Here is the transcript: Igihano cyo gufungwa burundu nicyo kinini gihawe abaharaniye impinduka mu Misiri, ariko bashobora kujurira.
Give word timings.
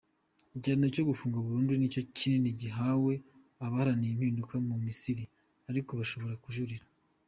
Igihano 0.55 0.85
cyo 0.95 1.03
gufungwa 1.09 1.39
burundu 1.45 1.71
nicyo 1.75 2.01
kinini 2.15 2.49
gihawe 2.61 3.13
abaharaniye 3.65 4.11
impinduka 4.13 4.55
mu 4.67 4.75
Misiri, 4.85 5.23
ariko 5.69 5.91
bashobora 5.99 6.35
kujurira. 6.45 6.85